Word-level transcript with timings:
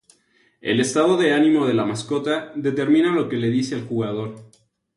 El 0.61 0.79
estado 0.79 1.15
de 1.15 1.31
ánimo 1.31 1.67
de 1.67 1.75
la 1.75 1.85
mascota 1.85 2.51
determina 2.55 3.13
lo 3.13 3.29
que 3.29 3.37
le 3.37 3.51
dice 3.51 3.75
al 3.75 3.85
jugador. 3.87 4.33